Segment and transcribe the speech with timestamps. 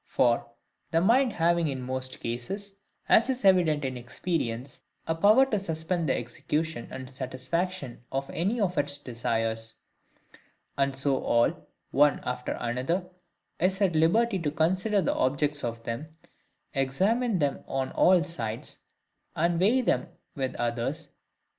[0.07, 0.49] For,
[0.89, 2.73] the mind having in most cases,
[3.07, 8.59] as is evident in experience, a power to SUSPEND the execution and satisfaction of any
[8.59, 9.75] of its desires;
[10.75, 11.53] and so all,
[11.91, 13.05] one after another;
[13.59, 16.07] is at liberty to consider the objects of them,
[16.73, 18.79] examine them on all sides,
[19.35, 21.09] and weigh them with others.